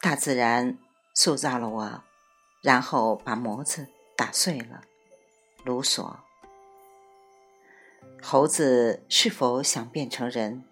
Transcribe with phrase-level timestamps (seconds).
[0.00, 0.78] 大自然
[1.14, 2.04] 塑造了我，
[2.62, 4.82] 然后把模子打碎了。
[5.64, 6.18] 卢索。
[8.22, 10.64] 猴子是否想变成人？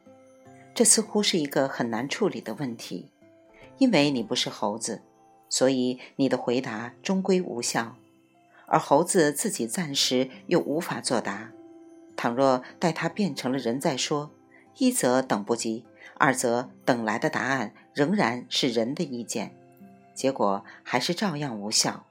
[0.75, 3.11] 这似乎是一个很难处理的问题，
[3.79, 5.03] 因为你不是猴子，
[5.49, 7.97] 所以你的回答终归无效。
[8.67, 11.51] 而猴子自己暂时又无法作答。
[12.17, 14.31] 倘若待它变成了人再说，
[14.77, 15.87] 一则等不及。
[16.17, 19.55] 二则等来的答案仍然是人的意见，
[20.15, 22.05] 结果还是照样无效。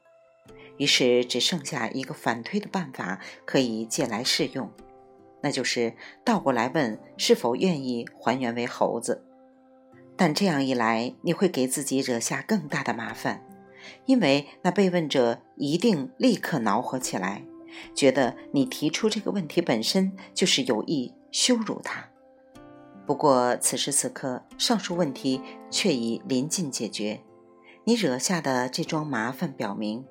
[0.78, 4.72] 于是只剩下一个反推的办法可以借来试用，
[5.42, 9.24] 那就是倒过来问是否愿意还原为猴子。
[10.16, 13.46] 但这样一来，你会给自己惹下更大的麻烦，
[14.06, 17.44] 因为那被问者一定立刻恼火起来，
[17.94, 22.10] 觉得你提出这个问题本身就是有意羞辱他。
[23.06, 27.22] 不过，此时此刻，上述问题却已临近解决。
[27.84, 30.06] 你惹下的这桩麻烦，表明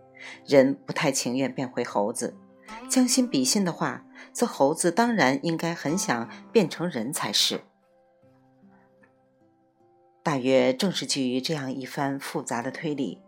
[0.47, 2.37] 人不太情愿变回猴子。
[2.89, 7.63] 将心比心的话，则猴子当然应该很想变成人才是。
[10.23, 13.19] 大约正是基于这样一番复杂的推理，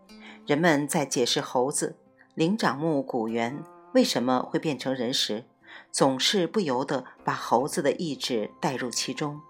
[0.45, 1.97] 人们在解释猴子
[2.35, 3.63] 灵长目古猿
[3.93, 5.45] 为什么会变成人时，
[5.91, 9.41] 总是不由得把猴子的意志带入其中。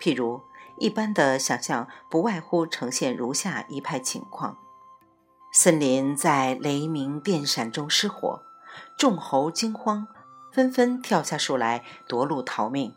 [0.00, 0.42] 譬如，
[0.76, 4.58] 一般的想象不外乎呈现如下一派情况：
[5.52, 8.42] 森林在雷鸣电闪中失火，
[8.96, 10.06] 众猴惊慌，
[10.52, 12.94] 纷纷跳下树来夺路逃命。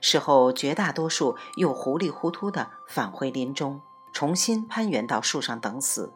[0.00, 3.82] 事后，绝大多数又糊里糊涂地返回林中，
[4.12, 6.12] 重新攀援到树上等死。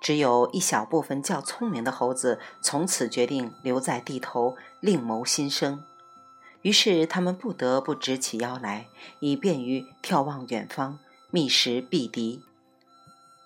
[0.00, 5.82] 只有一小部分较聪明的猴子，从此决定留在地头，另谋新生。
[6.64, 8.88] 于是他们不得不直起腰来，
[9.20, 10.98] 以便于眺望远方，
[11.30, 12.40] 觅食避敌。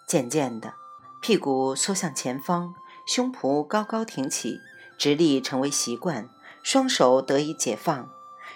[0.07, 0.75] 渐渐的，
[1.21, 2.77] 屁股缩向前方，
[3.09, 4.61] 胸脯高高挺起，
[4.97, 6.29] 直立成为习惯，
[6.63, 8.09] 双手得以解放。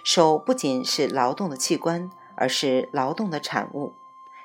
[0.05, 3.93] 手不仅是劳动的器官，而是劳动的产物。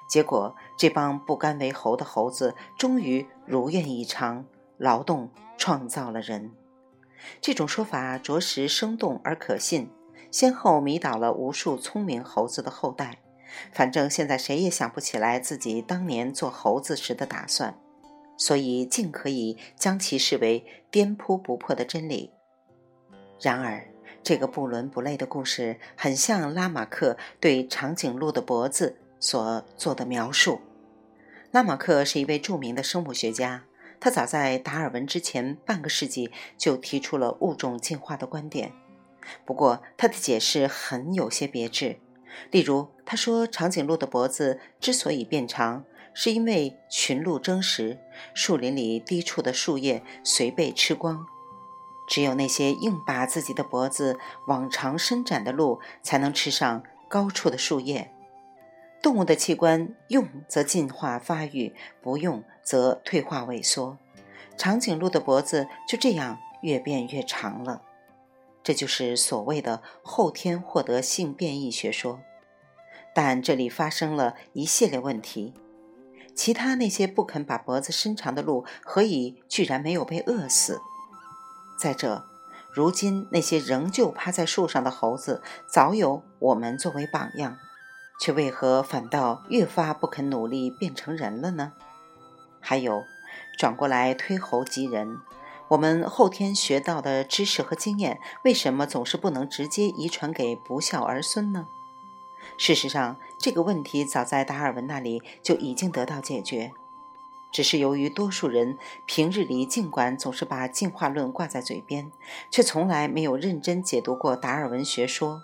[0.09, 4.45] 结果，这帮不甘为猴的猴子终于如愿以偿，
[4.79, 6.53] 劳动创造了人。
[7.39, 9.91] 这种说法着实生动而可信。
[10.31, 13.19] 先后迷倒了无数聪明猴子的后代，
[13.71, 17.77] 反正现在谁也想不起来自己当年做猴子时的打算，
[18.37, 22.31] 所以尽可以将其视为颠扑不破的真理。
[23.39, 23.87] 然而，
[24.23, 30.59] 这个不伦不类的故事很像拉马克对长颈鹿的脖子所做的描述。
[31.51, 33.63] 拉马克是一位著名的生物学家，
[33.99, 38.73] 他早在达尔文之前半个世纪就提出了物种进化的观点。
[39.45, 41.99] 不过，他的解释很有些别致。
[42.51, 47.99] 例如，他说长颈鹿的脖子之所以变长，是因为群鹿争食，
[48.33, 51.25] 树林里低处的树叶随被吃光，
[52.07, 58.11] 只有那些硬把自己的脖子往长伸展的鹿，才能吃上高处的树叶。
[59.01, 63.97] 动物的器官用则进化发育，不用则退化萎缩，
[64.57, 67.83] 长颈鹿的脖子就这样越变越长了。
[68.67, 72.19] 这就是所谓的后天获得性变异学说，
[73.15, 75.53] 但这里发生了一系列问题：
[76.35, 80.81] 其他那些不肯把脖子伸长的鹿，何以居然没有被饿死？
[81.79, 82.25] 再者，
[82.73, 87.57] 如今那些仍旧趴在树上的猴子，早有我们作为榜样，
[88.19, 91.71] 却为何反倒越发不肯努力变成人了呢？
[92.59, 93.05] 还有，
[93.57, 95.19] 转过来推猴及人。
[95.69, 101.67] 我们后天学到的知识和经验，为什么总是不能直接遗传给不孝儿孙呢？
[102.57, 106.71] 事实上，这个问题早在达尔文那里就已经得到解决，
[107.51, 112.09] 只是由于多数人平日里尽管总是把进化论挂在嘴边，
[112.49, 115.41] 却从来没有认真解读过达尔文学说，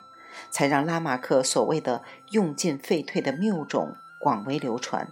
[0.50, 5.12] 才让拉马克所谓的用进废退的谬种广为流传。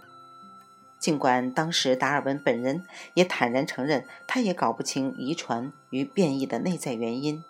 [1.02, 2.84] 尽管当时达尔文本人
[3.14, 7.42] 也坦然承认，他也搞不清遗传与变异的内在原因，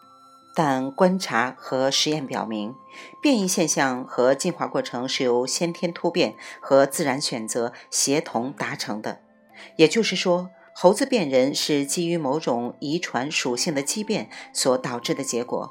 [0.55, 2.75] 但观察和实验表明，
[3.21, 9.21] 变异现象和进化过程是由先天突变和自然选择协同达成的。
[9.77, 15.71] 也就是说，猴子变人是基于某种遗传属性的畸变所导致的结果，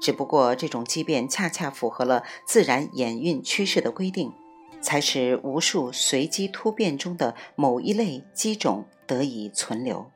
[0.00, 4.32] 只不过这种畸变恰恰符合了自然演运趋势的规定。
[4.80, 10.10] 才使无数随机突变中的某一类机种得以存留。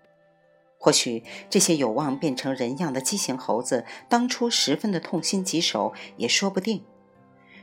[0.78, 6.82] 或许这些有望变成人样的畸形猴子当初十分的痛心疾首，也说不定。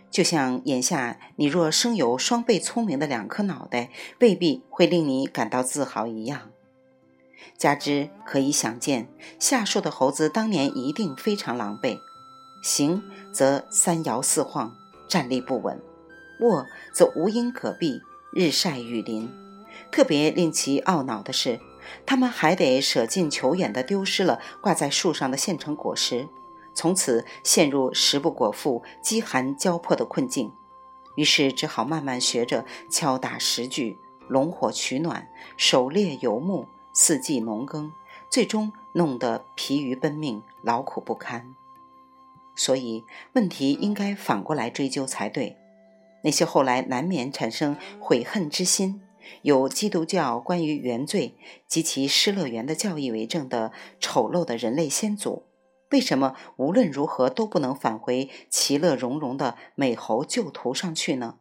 [0.10, 6.50] 就像眼下你若生有双倍聪明的两颗脑袋，未必会令你感到自豪一样。
[7.57, 9.07] 加之可以想见，
[9.38, 12.00] 下树的猴子当年一定非常狼狈，
[12.63, 13.04] 行
[13.34, 14.75] 则三摇四晃，
[15.07, 15.78] 站立不稳；
[16.39, 18.01] 卧则无因可避，
[18.31, 19.30] 日晒雨淋。
[19.91, 21.59] 特别令其懊恼的是，
[22.06, 26.27] 他们还得舍近求远地丢失了挂在树上的现成果实。
[26.74, 30.53] 从此陷入食不果腹、饥寒交迫的困境，
[31.15, 33.97] 于是只好慢慢学着敲打石具、
[34.27, 35.27] 龙火取暖、
[35.57, 37.91] 狩猎游牧、四季农耕，
[38.30, 41.56] 最终弄得疲于奔命、劳苦不堪。
[42.56, 43.03] 所以
[43.33, 45.57] 问题应该反过来追究才对。
[46.24, 49.01] 那些后来难免产生悔恨之心、
[49.42, 51.36] 有基督教关于原罪
[51.68, 55.45] 及其失乐园的教义为证的丑陋的人类先祖。
[55.92, 61.39] 为什么无论如何都不能返回其乐融融的美猴旧途上去呢？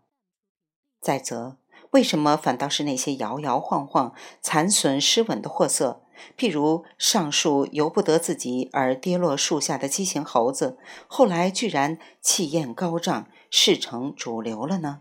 [1.00, 1.58] 再则，
[1.90, 4.12] 为什么反倒是那些摇摇晃晃、
[4.42, 6.02] 残损失稳的货色，
[6.36, 10.76] 譬如上树由不得自己而跌落树下的畸形猴子，
[11.06, 15.00] 后来居然气焰高涨，势成主流了呢？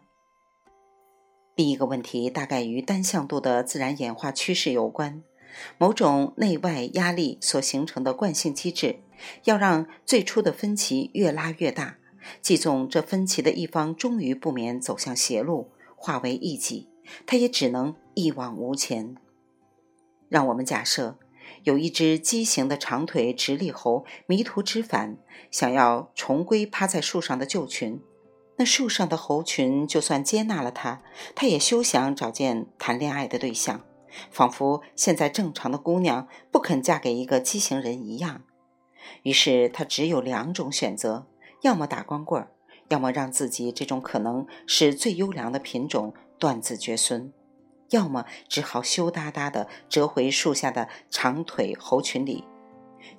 [1.56, 5.24] 第一个问题大概与单向度的自然演化趋势有关，
[5.78, 9.00] 某种内外压力所形成的惯性机制。
[9.46, 11.98] 要让最初的分歧越拉越大，
[12.40, 16.88] 即纵这分歧的一方终于不免走向邪路，化为一己，
[17.26, 19.18] 他也只能一往无前。
[20.30, 21.18] 让我们假设
[21.64, 25.18] 有一只畸形的长腿直立猴迷途知返，
[25.52, 28.02] 想要重归趴在树上的旧群，
[28.58, 31.02] 那树上的猴群就算接纳了他，
[31.36, 33.82] 他也休想找见谈恋爱的对象，
[34.30, 38.44] 仿佛现在正常的姑娘不肯嫁给一个畸形人一样。
[39.24, 41.28] 于是他只有两种选择：
[41.62, 42.52] 要么打光棍儿，
[42.90, 47.32] 要么让自己这种可能是最优良的品种断子绝孙；
[47.90, 52.44] 要么只好羞答答地折回树下的长腿猴群里。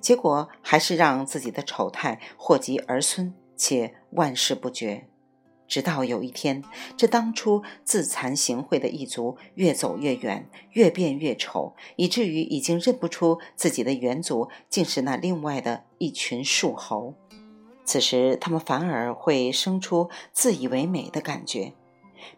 [0.01, 5.07] 结果还是让自己的丑态祸及儿孙，且万事不绝。
[5.67, 6.63] 直到有一天，
[6.97, 17.13] 这当初自惭形秽的一族越走越远，越变越丑，以至于已经认不出自己的远祖竟是那另外的一群树猴。
[17.89, 21.73] 此时，他们反而会生出自以为美的感觉，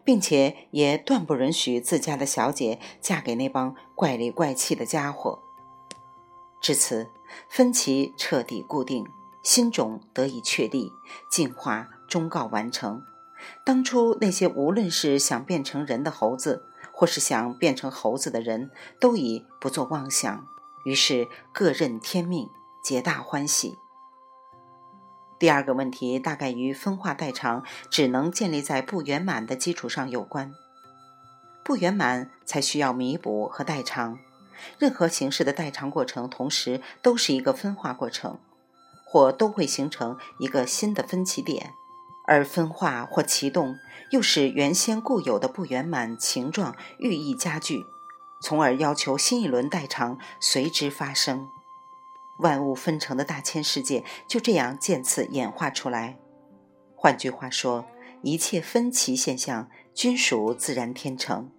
[0.02, 5.42] 并且也断不允许自家的小姐嫁给那帮怪里怪气的家伙。
[6.62, 7.10] 至此，
[7.50, 9.04] 分歧彻底固定，
[9.42, 10.90] 新种得以确立，
[11.30, 13.02] 进化终告完成。
[13.62, 16.64] 当初那些无论是想变成人的猴子，
[16.94, 20.46] 或是想变成猴子的人，都已不做妄想，
[20.86, 22.48] 于是各任天命，
[22.82, 23.76] 皆大欢喜。
[25.42, 30.54] 第二个问题大概与分化代偿只能建立在不圆满的基础上有关，
[31.64, 34.20] 不圆满才需要弥补和代偿。
[34.78, 38.38] 任何形式的代偿过程，同时都是一个分化过程，
[39.04, 41.72] 或都会形成一个新的分歧点。
[42.28, 43.74] 而分化或启动，
[44.12, 47.84] 又使原先固有的不圆满情状愈益加剧，
[48.40, 51.48] 从而要求新一轮代偿随之发生。
[52.42, 56.18] 万物分成的大千世界就这样渐次演化出来。
[56.94, 57.86] 换句话说，
[58.20, 61.50] 一切分歧现象均属自然天成。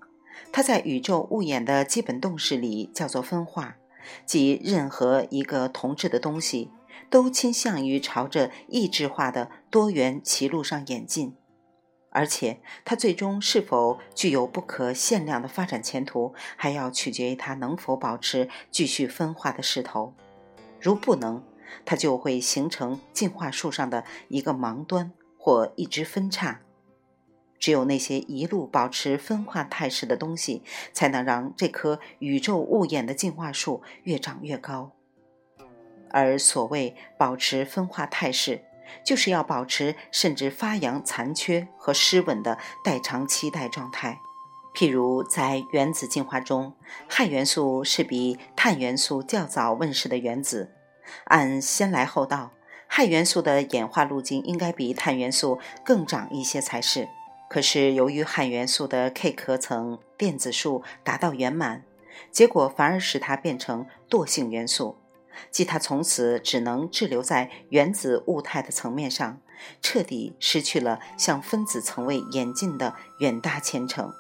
[0.52, 3.78] 它在宇宙物演的基本动势里叫做分化，
[4.26, 6.70] 即任何一个同质的东西。
[7.10, 11.36] 都倾向于朝着异质化的多元歧路上演进，
[12.10, 20.16] 而且它最终是否具有不可限量的发展前途，还要取决于它能否保持继续分化的势头。
[20.84, 21.42] 如不能，
[21.86, 26.60] 它就会形成进化树上的一个盲端或一支分叉。
[27.58, 30.62] 只有那些一路保持分化态势的东西，
[30.92, 34.92] 才能让这棵宇宙物演的进化树越长越高。
[36.12, 38.62] 而所谓保持分化态势，
[39.06, 44.20] 就是要保持甚至发扬残缺和失稳的代偿期待状态。
[44.74, 46.74] 譬如在原子进化中，
[47.08, 50.72] 氦元素是比碳元素较早问世的原子，
[51.26, 52.52] 按先来后到，
[52.90, 57.08] 氦元素的演化路径应该比碳元素更长一些才是。
[57.50, 61.84] 可是由于氦元素的 K 壳层电子数达到圆满，
[62.32, 64.98] 结果反而使它变成惰性元素。
[65.52, 69.40] 即它从此只能滞留在原子物态的层面上，
[69.82, 74.12] 彻底失去了向分子层位演进的远大前程。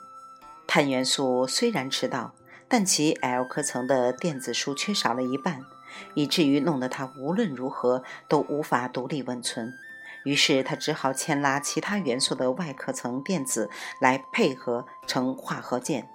[0.68, 2.34] 碳元素虽然迟到，
[2.68, 5.62] 但其 L 壳层的电子数缺少了一半，
[6.16, 9.72] 以至于弄得它无论如何都无法独立稳存。
[10.26, 16.10] 于是他只好牵拉其他元素的外壳层电子来配合成化合键，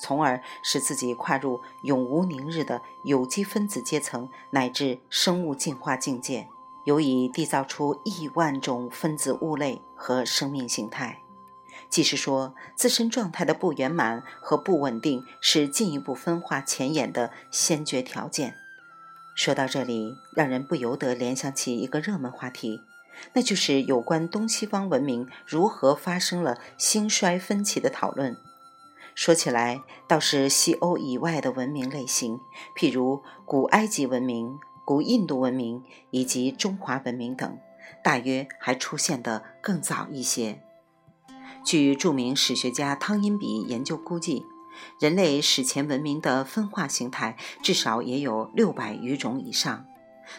[0.00, 6.48] 从而使自己跨入永无宁日的有机分子阶层乃至生物进化境界，
[6.84, 11.22] 由以缔造出亿万种分子物类和生命形态。
[11.88, 18.54] 即是说，自身状态的不圆满和不稳定是进一步分化前沿的先决条件。
[19.34, 22.80] 说到这里，让人不由得联想起一个热门话题，
[23.34, 28.36] 那就是有关东西方文明如何发生了兴衰分歧的讨论。
[29.14, 32.38] 说起来，倒是西欧以外的文明类型，
[32.76, 37.58] 譬如古埃及文明、古印度文明以及中华文明等，
[38.02, 40.62] 大约还出现的更早一些。
[41.66, 44.46] 据著名史学家汤因比研究估计，
[45.00, 49.84] 人类史前文明的分化形态至少也有六百余种以上。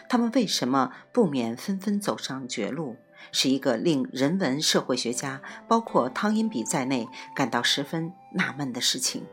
[0.08, 2.96] 他们为什么不免纷纷走上绝路，
[3.30, 7.06] 是一个令人文社会学家，包括汤因比在内
[7.36, 9.26] 感到十分纳闷的事情。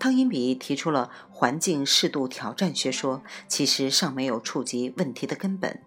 [0.00, 5.80] 汤因比提出了环境适度挑战学说，其实尚没有触及问题的根本。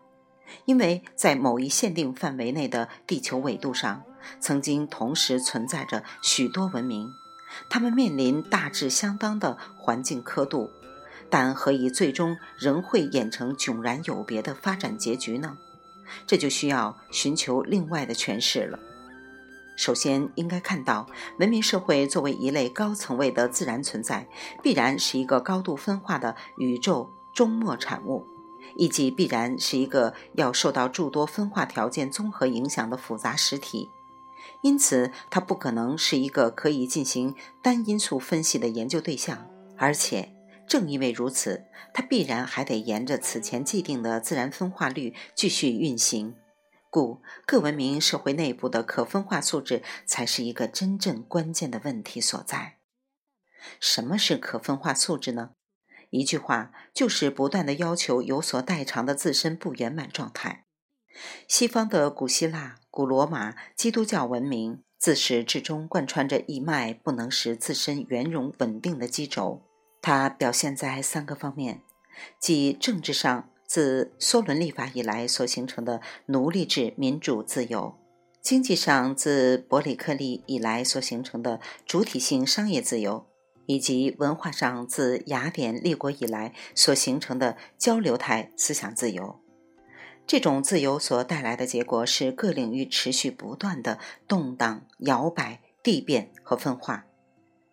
[0.64, 4.04] 因为在某一限定范围内的地球纬度上，
[4.40, 7.14] 曾经同时存在着许多文明，
[7.70, 10.70] 它们面临大致相当的环境刻度，
[11.30, 15.58] 但何以最终仍会演成迥然有别的发展结局呢？
[16.26, 18.80] 这就需要寻求另外的诠释了。
[19.76, 21.08] 首先，应该看到
[21.40, 24.28] 文明社会作为一类高层位的自然存在，
[24.64, 28.26] 必然是一个高度分化的宇宙终末产物。
[28.76, 33.90] 以及必然是一个要受到诸多分化条件综合影响的复杂实体，
[34.68, 37.34] 因此它不可能是一个可以进行
[37.64, 39.50] 单因素分析的研究对象。
[39.78, 40.36] 而且
[40.68, 46.36] 正因为如此，它必然还得沿着此前既定的自然分化率继续运行。
[46.90, 52.80] 故各文明社会内部的可分化素质才是一个真正关键的问题所在。
[53.80, 55.52] 什么是可分化素质呢？
[56.10, 60.66] 一句话，就是不断的要求有所代偿的自身不圆满状态。
[61.48, 69.62] 西方的古希腊、古罗马、基督教文明自始至终贯穿着一脉不能使自身圆融稳定的基轴。
[70.02, 71.84] 它表现在三个方面，
[72.40, 77.94] 即政治上自梭伦立法以来所形成的奴隶制民主自由；
[78.42, 83.28] 经济上自伯里克利以来所形成的主体性商业自由。
[83.68, 89.42] 以及文化上自雅典立国以来所形成的交流态思想自由，
[90.28, 97.06] 这种自由所带来的结果是各领域持续不断的动荡、摇摆、地变和分化。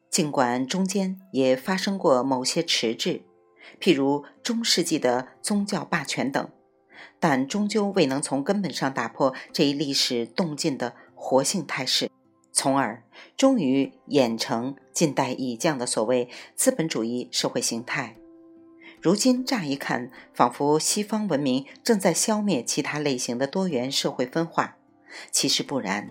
[0.08, 3.22] 尽管中间也发生过某些迟滞，
[3.80, 6.48] 譬如中世纪的宗教霸权等，
[7.18, 12.08] 但终究未能从根本上打破这一历史动静的活性态势。
[12.52, 13.02] 从而
[13.36, 18.14] 终于演成近代已降的所谓资本主义社会形态。
[19.04, 24.78] 如今乍一看，仿佛西方文明正在消灭其他类型的多元社会分化，
[25.30, 26.08] 其实不然。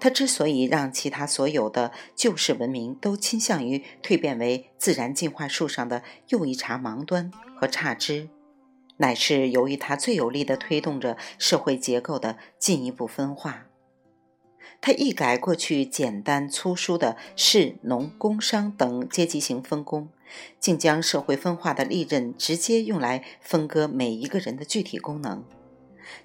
[0.00, 8.28] 它之所以让其他所有的旧式文明都倾向于蜕变为自然进化树上的又一茬盲端和差枝，
[8.96, 13.66] 乃是由于它最有力地推动着社会结构的进一步分化。
[14.80, 20.08] 它一改过去简单粗疏的士、农、工商等阶级型分工，
[20.60, 25.44] 竟将社会分化的利刃直接用来分割每一个人的具体功能，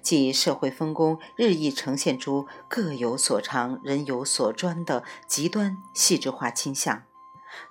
[0.02, 7.02] 即社会分工日益呈现出各有所长、人有所专的极端细致化倾向，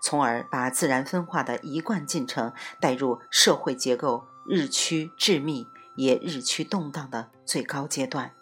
[0.01, 5.65] 从而把自然分化的一贯进程带入社会结构日趋致密
[5.95, 8.33] 也日趋动荡的最高阶段。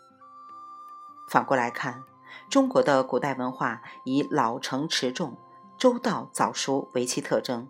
[1.27, 2.03] 反过来看。
[2.49, 5.37] 中国的古代文化以老成持重、
[5.79, 7.67] 周到早熟为其特征，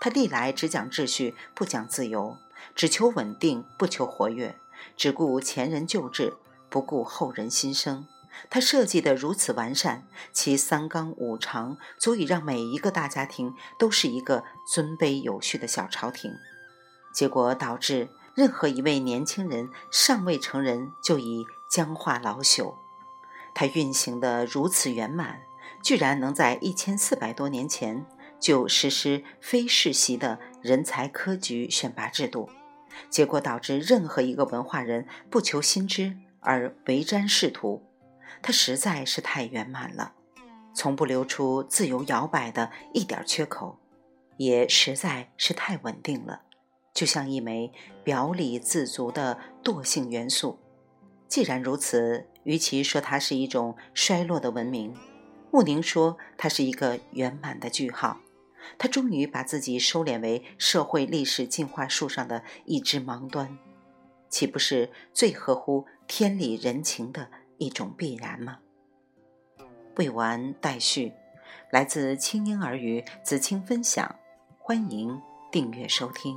[0.00, 2.38] 他历来只讲秩序，不讲自由；
[2.74, 4.54] 只求稳定，不求活跃；
[4.96, 6.32] 只顾前人旧制，
[6.70, 8.06] 不顾后人新生。
[8.48, 16.32] 他设计的如此完善，其三纲五常足以让每一个大家庭都是一个尊卑有序的小朝廷。
[17.12, 22.76] 结果导致任何一位年轻人尚未成人，就已僵化老朽。
[23.52, 25.42] 他运行的如此圆满，
[25.82, 28.06] 居然能在一千四百多年前
[28.40, 32.48] 就实施非世袭的人才科举选拔制度，
[33.10, 37.82] 结果导致任何一个文化人不求新知而为瞻仕途。
[38.42, 40.14] 它实在是太圆满了，
[40.74, 43.78] 从不留出自由摇摆的一点缺口，
[44.38, 46.40] 也实在是太稳定了，
[46.94, 47.70] 就像一枚
[48.02, 50.58] 表里自足的惰性元素。
[51.28, 54.96] 既然如此，与其说它是一种衰落的文明，
[55.52, 58.18] 穆宁说它是一个圆满的句号。
[58.78, 63.58] 他终于把自己收敛为社会历史进化树上的一枝盲端，
[64.28, 68.58] 岂不是最合乎天理人情的一种必然吗？
[69.96, 71.12] 未完待续，
[71.70, 74.16] 来自清音儿语子清分享，
[74.58, 76.36] 欢迎订阅收听。